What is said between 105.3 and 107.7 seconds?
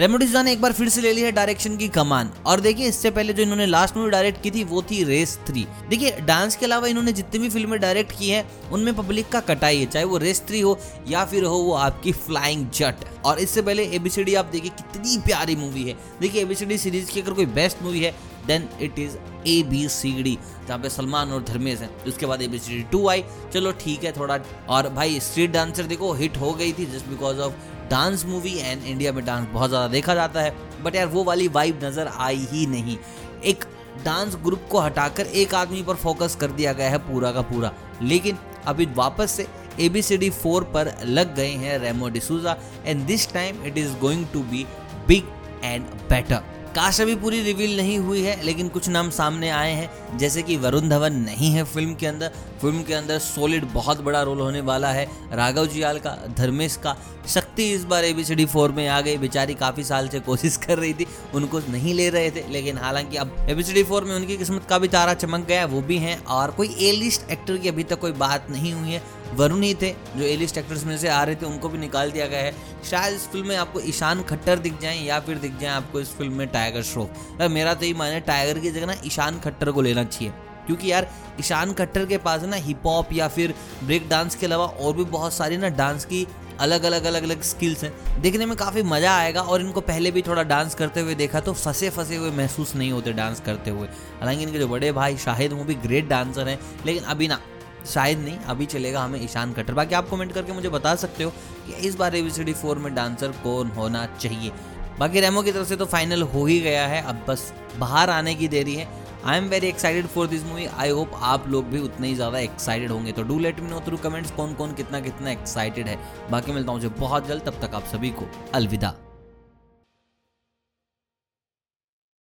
की तरफ़ से तो फाइनल हो ही गया है, अब बस